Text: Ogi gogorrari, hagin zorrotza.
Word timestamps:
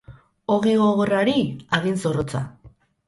Ogi 0.53 0.71
gogorrari, 0.79 1.35
hagin 1.77 2.01
zorrotza. 2.05 2.43